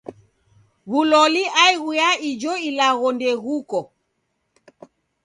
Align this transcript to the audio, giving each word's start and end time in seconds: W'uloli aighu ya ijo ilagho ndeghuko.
W'uloli 0.91 1.43
aighu 1.63 1.89
ya 1.99 2.09
ijo 2.29 2.53
ilagho 2.69 3.07
ndeghuko. 3.15 3.79